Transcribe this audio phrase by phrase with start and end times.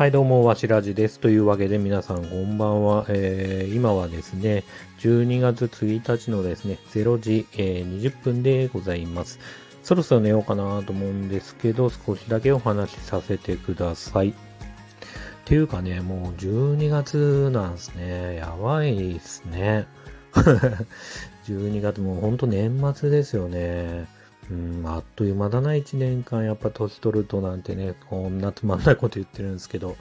[0.00, 1.20] はい、どうも、わしらじです。
[1.20, 3.04] というわけで、皆さん、こんばんは。
[3.10, 4.64] えー、今はですね、
[5.00, 9.38] 12月1日のですね、0時、えー、20分でございます。
[9.82, 14.32] そろそろ寝ようかなと思うんですけど、少しだけお話しさせてください。
[15.44, 18.36] ていうかね、もう12月なんですね。
[18.36, 19.86] やばいですね。
[21.44, 24.06] 12月もうほんと年末ですよね。
[24.50, 26.44] うん、あっという間だな、1年間。
[26.44, 29.96] やっぱ年取るとなんてね、こんなつまんないこと言ってるんですけど。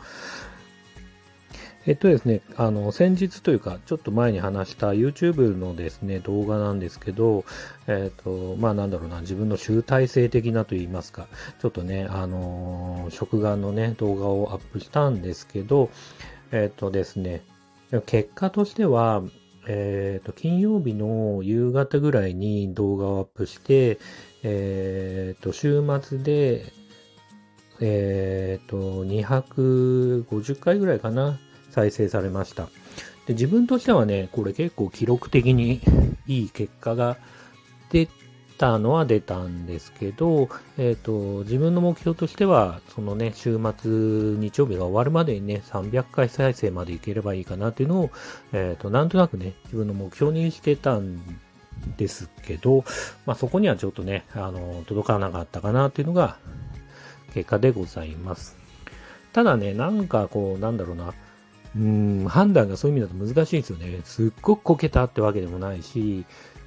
[1.85, 7.45] えっとですね、あの、先日というか、ちょっと前に話した YouTube のですね、動画なんですけど、
[7.88, 11.27] えっと、まあなんだろうな、自分の集大成的なと言いますか、
[11.61, 15.89] ちょっとね、あのー、食玩のね、動画をアップしたんですけど、
[16.52, 17.43] えっとですね、
[18.05, 19.23] 結果としては、
[19.71, 23.99] え、ー、と、金曜日の夕方ぐらいに動画をアップして、
[24.41, 26.73] え、ー、と、週末で、
[27.79, 32.67] え、ー、と、250回ぐらいかな、再生されました。
[33.27, 35.81] で、自分としてはね、これ結構記録的に
[36.25, 37.17] いい結果が
[37.91, 38.07] 出
[38.59, 48.09] たのは出たんですけど、えっ、ー、と、自分の目標としては、そのね、週末、日曜日が終わるまでにね、300回再生までいければいいかなっていうのを、
[48.51, 51.21] えっ、ー、と、なんとなくね、自分の目標にしてたん
[51.97, 52.83] ですけど、
[53.25, 56.38] まあ、そこにはちょっとね、あの、届かなかったかなっていうのが、
[57.33, 58.57] 結果でございます。
[59.31, 61.13] ただね、なんかこう、なんだろうな、
[61.77, 64.01] うん、判断がそういう意味だと難しいんですよね。
[64.03, 66.25] すっごくこけたってわけでもないし、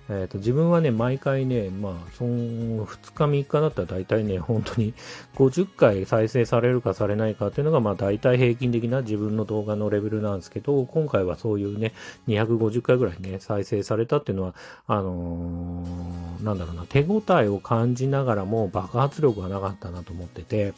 [0.08, 4.94] え、ー、と、自分はね、毎回ね、まあ、その2日3日だったら大体ね、本当に
[5.36, 11.92] 50回再生されるかされないかっていうのが、まあ、大体平均的な自分の動画のレベルなんですけど、今回はそういうね、
[12.26, 14.54] 250回ぐらいね、再生されたっていうのは、
[14.86, 20.74] あのー、なんだろうな、手応えを感じながらも爆発力がなかったなと思ってて、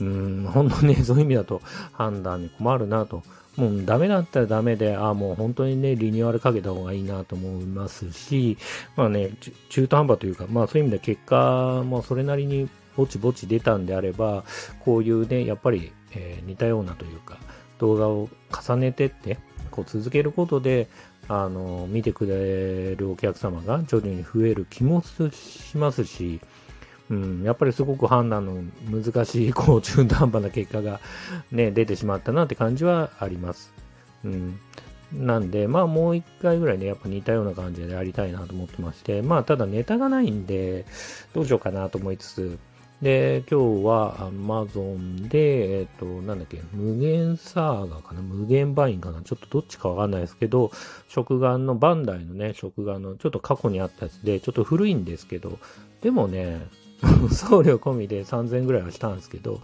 [0.00, 3.22] うん、本当ね、そういう意味だと判断に困るなと
[3.58, 8.56] もうダメだったらダメで、ああ、もう本当にね、リニューアルかけた方がいいなと思いますし、
[8.94, 9.32] まあね、
[9.68, 14.44] 中途半端というか、まあそういう意味で結果もそれなりにぼちぼち出たんであれば、
[14.78, 17.36] こういうね、やっぱり、えー、似たようなというか、
[17.80, 18.28] 動画を
[18.66, 19.38] 重ねてって、
[19.72, 20.86] こう続けることで、
[21.26, 26.40] あの、見てくれるお客様が徐々に増える気もしますし、
[27.10, 31.00] うん、やっぱりすごく判断の難しい、こう、中途半端な結果が
[31.50, 33.72] ね、 出てしまったなって感じはあります。
[34.24, 34.58] うん。
[35.12, 40.84] なんで、まあもう一回ぐらいね、やっぱ似たような感じでやりたいなと思ってまして、まあただネタがないんで、
[41.32, 42.58] どうしようかなと思いつつ、
[43.00, 48.22] で、今日は Amazon で、えっ、と、なんだっけ、無限サーガかな？
[48.22, 49.22] 無限バインかな？
[49.22, 50.72] ちょっとどっちかわかんないですけど、
[51.08, 55.60] 食玩の、バンダイのね、食玩の、ちょっと過去にあったやつで、ちょっと古いんですけど、
[56.02, 56.66] でもね、
[57.30, 59.60] 送料込みで3000円ぐらいはしたんですけど、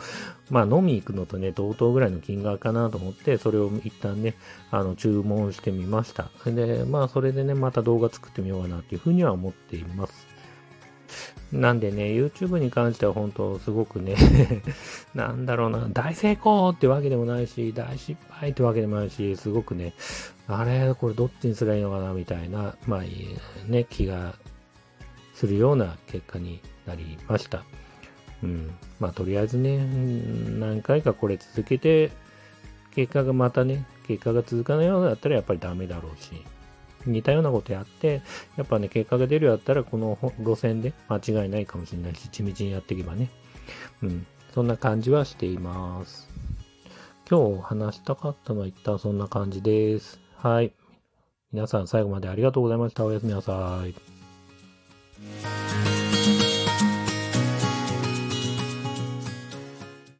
[0.50, 4.34] まあ飲み行くのとね、同等ぐらいの金額かなと思って、それを一旦ね、
[4.70, 6.30] あの、注文してみました。
[6.46, 10.34] で、まあそれでね、また動画作ってみようかなっていうふうには思っています。
[11.52, 14.16] なんでね、YouTube に関しては本当すごくね
[15.14, 19.94] なんだろうな、大成功ってわけでもないし、大失敗ってわけでもないし、すごくね、
[20.48, 23.36] あれ、これどっちにすればいいのかなみたいな、まあいい
[23.68, 24.34] ね、気が
[25.34, 27.64] するような結果になりました。
[28.42, 28.74] うん。
[29.00, 29.78] まあ、とりあえずね、
[30.58, 32.10] 何回かこれ続けて、
[32.94, 36.30] 結果がまたね、結果が続かないようだったらやっぱりダメだろうし、
[37.06, 38.22] 似たようなことやって、
[38.56, 43.30] やっぱね、結果が出るようだったら、この路線で間違いないかもしれないし、地道にやっていけばね。
[44.02, 44.26] うん。
[44.54, 46.28] そんな感じはしています。
[47.28, 50.20] 今日話したかったのは一旦そんな感じです。
[50.36, 50.72] はい。
[51.52, 53.04] 皆さん最後までありがとうございました。
[53.04, 53.94] おやすみなさい。